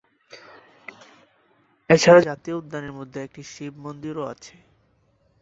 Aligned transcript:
এছাড়া 1.89 2.21
জাতীয় 2.21 2.55
উদ্যানের 2.57 2.93
মধ্যে 2.99 3.19
একটি 3.23 3.41
শিব 3.51 3.73
মন্দিরও 3.85 4.23
আছে। 4.33 4.55